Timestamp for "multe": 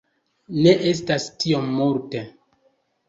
1.77-2.25